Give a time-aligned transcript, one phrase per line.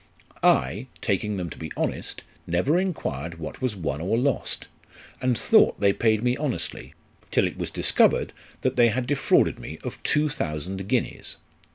[0.43, 4.67] "I, taking them to be honest, never enquired what was won or lost,
[5.21, 6.95] and thought they paid me honestly,
[7.29, 11.35] till it was discovered that they had defrauded me of 2000 guineas.